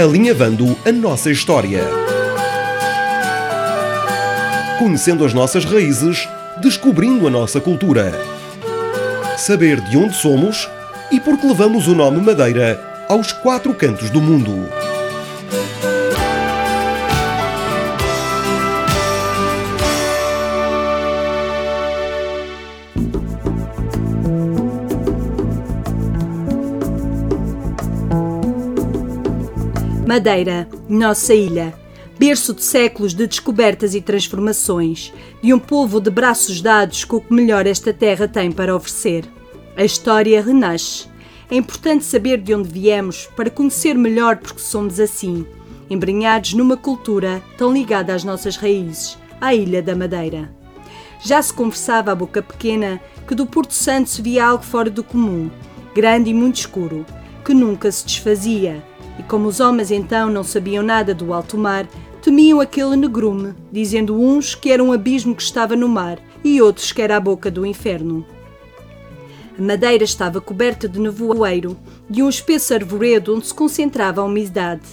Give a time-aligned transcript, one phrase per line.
[0.00, 1.84] Alinhavando a nossa história.
[4.78, 6.26] Conhecendo as nossas raízes,
[6.62, 8.10] descobrindo a nossa cultura.
[9.36, 10.66] Saber de onde somos
[11.12, 12.80] e por que levamos o nome Madeira
[13.10, 14.89] aos quatro cantos do mundo.
[30.10, 31.72] Madeira, nossa ilha,
[32.18, 37.20] berço de séculos de descobertas e transformações, de um povo de braços dados com o
[37.20, 39.24] que melhor esta terra tem para oferecer.
[39.76, 41.06] A história renasce.
[41.48, 45.46] É importante saber de onde viemos para conhecer melhor porque somos assim,
[45.88, 50.50] embrenhados numa cultura tão ligada às nossas raízes, à Ilha da Madeira.
[51.24, 55.04] Já se conversava à boca pequena que do Porto Santo se via algo fora do
[55.04, 55.48] comum,
[55.94, 57.06] grande e muito escuro,
[57.44, 58.89] que nunca se desfazia
[59.20, 61.86] e como os homens então não sabiam nada do alto mar,
[62.22, 66.90] temiam aquele negrume, dizendo uns que era um abismo que estava no mar e outros
[66.90, 68.24] que era a boca do inferno.
[69.58, 71.76] A madeira estava coberta de nevoeiro,
[72.08, 74.88] de um espesso arvoredo onde se concentrava a umidade.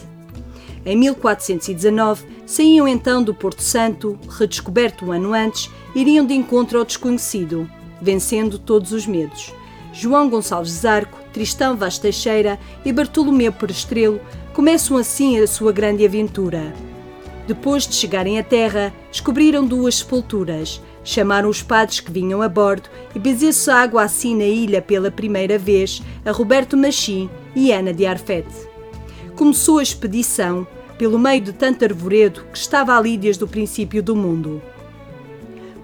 [0.86, 6.84] Em 1419, saíam então do Porto Santo, redescoberto um ano antes, iriam de encontro ao
[6.84, 7.69] desconhecido,
[8.02, 9.53] vencendo todos os medos.
[9.94, 14.20] João Gonçalves Zarco, Tristão Vaz Teixeira e Bartolomeu Perestrelo
[14.56, 16.74] começam assim a sua grande aventura.
[17.46, 22.90] Depois de chegarem à terra, descobriram duas sepulturas, chamaram os padres que vinham a bordo
[23.14, 28.08] e bezeu-se água assim na ilha pela primeira vez a Roberto Machim e Ana de
[28.08, 28.68] Arfete.
[29.36, 30.66] Começou a expedição
[30.98, 34.60] pelo meio de tanto arvoredo que estava ali desde o princípio do mundo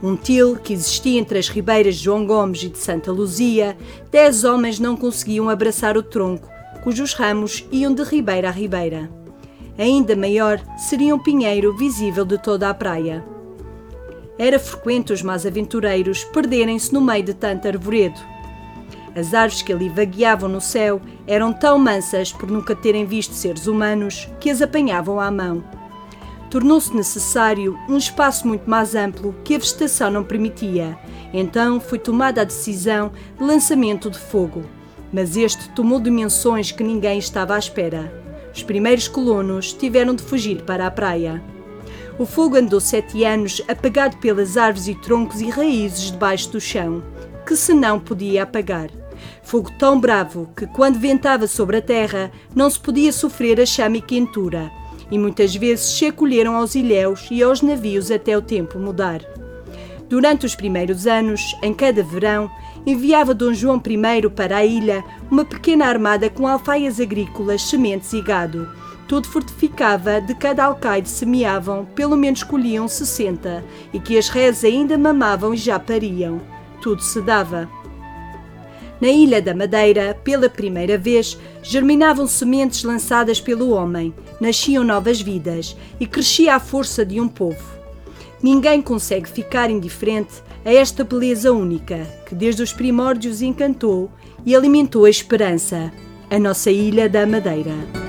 [0.04, 3.78] um til que existia entre as ribeiras de João Gomes e de Santa Luzia,
[4.12, 6.50] dez homens não conseguiam abraçar o tronco,
[6.84, 9.09] cujos ramos iam de ribeira a ribeira.
[9.78, 13.24] Ainda maior seria um pinheiro visível de toda a praia.
[14.38, 18.19] Era frequente os mais aventureiros perderem-se no meio de tanto arvoredo.
[19.16, 23.68] As árvores que ali vagueavam no céu eram tão mansas por nunca terem visto seres
[23.68, 25.63] humanos que as apanhavam à mão
[26.53, 30.96] tornou-se necessário um espaço muito mais amplo que a vegetação não permitia.
[31.34, 34.63] Então foi tomada a decisão de lançamento de fogo.
[35.12, 38.13] Mas este tomou dimensões que ninguém estava à espera.
[38.53, 41.44] Os primeiros colonos tiveram de fugir para a praia.
[42.19, 47.02] O fogo andou sete anos apagado pelas árvores e troncos e raízes debaixo do chão,
[47.47, 48.92] que se não podia apagar.
[49.42, 53.97] Fogo tão bravo que, quando ventava sobre a terra, não se podia sofrer a chama
[53.97, 54.72] e quentura
[55.12, 59.22] e muitas vezes se acolheram aos ilhéus e aos navios até o tempo mudar.
[60.09, 62.50] Durante os primeiros anos, em cada verão,
[62.86, 68.22] enviava Dom João I para a ilha uma pequena armada com alfaias agrícolas, sementes e
[68.22, 68.69] gado.
[69.08, 73.63] Tudo fortificava, de cada alcaide semeavam, pelo menos colhiam 60,
[73.94, 76.42] e que as reses ainda mamavam e já pariam.
[76.81, 77.69] Tudo se dava.
[79.03, 85.75] Na Ilha da Madeira, pela primeira vez, germinavam sementes lançadas pelo homem, nasciam novas vidas
[86.00, 87.62] e crescia a força de um povo.
[88.42, 94.09] Ninguém consegue ficar indiferente a esta beleza única que desde os primórdios encantou
[94.46, 95.92] e alimentou a esperança,
[96.30, 98.03] a nossa Ilha da Madeira.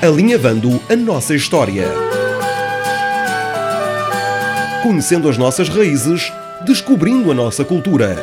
[0.00, 1.84] Alinhavando a nossa história.
[4.82, 6.32] Conhecendo as nossas raízes,
[6.64, 8.16] descobrindo a nossa cultura.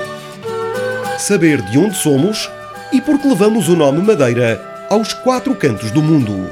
[1.20, 2.50] Saber de onde somos
[2.94, 6.50] e por que levamos o nome Madeira aos quatro cantos do mundo.